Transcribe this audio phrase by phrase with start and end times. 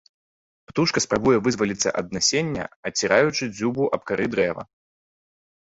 [0.69, 2.63] Птушка спрабуе вызваліцца ад насення,
[2.93, 4.63] аціраючы дзюбу аб кары дрэва.